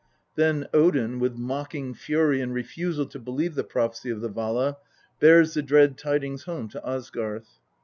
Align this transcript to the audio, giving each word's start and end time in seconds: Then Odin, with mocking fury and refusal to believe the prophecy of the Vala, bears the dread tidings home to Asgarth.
Then 0.33 0.67
Odin, 0.73 1.19
with 1.19 1.35
mocking 1.37 1.93
fury 1.93 2.41
and 2.41 2.55
refusal 2.55 3.05
to 3.05 3.19
believe 3.19 3.53
the 3.53 3.63
prophecy 3.63 4.09
of 4.09 4.19
the 4.21 4.29
Vala, 4.29 4.77
bears 5.19 5.53
the 5.53 5.61
dread 5.61 5.95
tidings 5.95 6.45
home 6.45 6.69
to 6.69 6.81
Asgarth. 6.83 7.59